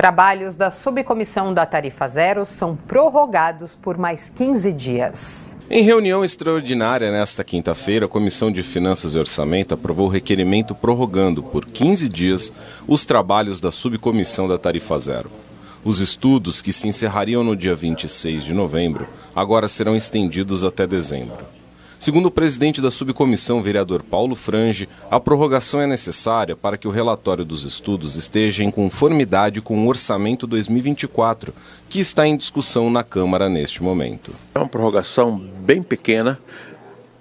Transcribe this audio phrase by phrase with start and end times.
[0.00, 5.54] Trabalhos da subcomissão da tarifa zero são prorrogados por mais 15 dias.
[5.68, 11.42] Em reunião extraordinária nesta quinta-feira, a Comissão de Finanças e Orçamento aprovou o requerimento prorrogando
[11.42, 12.50] por 15 dias
[12.88, 15.30] os trabalhos da subcomissão da tarifa zero.
[15.84, 19.06] Os estudos, que se encerrariam no dia 26 de novembro,
[19.36, 21.49] agora serão estendidos até dezembro.
[22.00, 26.90] Segundo o presidente da subcomissão, vereador Paulo Frange, a prorrogação é necessária para que o
[26.90, 31.52] relatório dos estudos esteja em conformidade com o orçamento 2024,
[31.90, 34.32] que está em discussão na Câmara neste momento.
[34.54, 36.40] É uma prorrogação bem pequena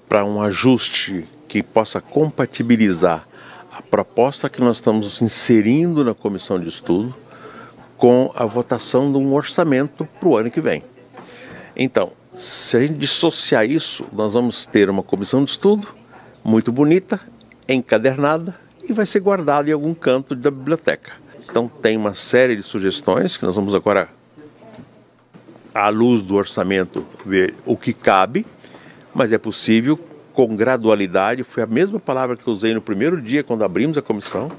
[0.08, 3.28] para um ajuste que possa compatibilizar
[3.74, 7.14] a proposta que nós estamos inserindo na comissão de estudo
[7.98, 10.82] com a votação de um orçamento para o ano que vem.
[11.76, 15.90] Então, se a gente dissociar isso, nós vamos ter uma comissão de estudo
[16.42, 17.20] muito bonita,
[17.68, 21.12] encadernada e vai ser guardada em algum canto da biblioteca.
[21.50, 24.08] Então tem uma série de sugestões que nós vamos agora,
[25.76, 28.46] à luz do orçamento, ver o que cabe,
[29.14, 30.00] mas é possível
[30.32, 34.50] com gradualidade, foi a mesma palavra que usei no primeiro dia quando abrimos a comissão,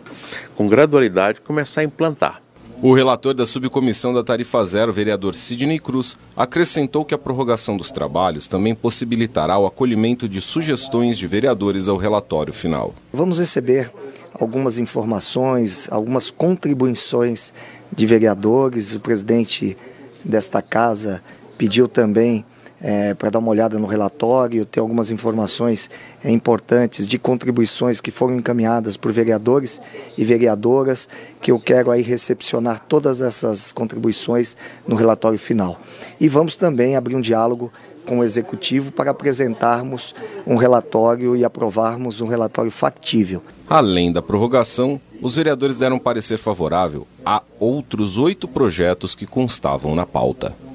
[0.55, 2.43] com gradualidade começar a implantar.
[2.83, 7.91] O relator da subcomissão da Tarifa Zero, vereador Sidney Cruz, acrescentou que a prorrogação dos
[7.91, 12.95] trabalhos também possibilitará o acolhimento de sugestões de vereadores ao relatório final.
[13.13, 13.93] Vamos receber
[14.33, 17.53] algumas informações, algumas contribuições
[17.95, 18.95] de vereadores.
[18.95, 19.77] O presidente
[20.25, 21.23] desta casa
[21.59, 22.47] pediu também
[22.81, 25.91] é, para dar uma olhada no relatório, ter algumas informações
[26.25, 29.81] é, importantes de contribuições que foram encaminhadas por vereadores
[30.17, 31.09] e vereadoras,
[31.41, 35.79] que eu quero aí recepcionar todas essas contribuições no relatório final.
[36.21, 37.73] E vamos também abrir um diálogo
[38.07, 40.15] com o Executivo para apresentarmos
[40.47, 43.43] um relatório e aprovarmos um relatório factível.
[43.69, 50.07] Além da prorrogação, os vereadores deram parecer favorável a outros oito projetos que constavam na
[50.07, 50.70] pauta.